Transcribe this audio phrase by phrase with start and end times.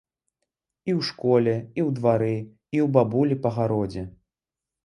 [0.89, 4.09] І ў школе, і ў двары, і ў бабулі па гародзе.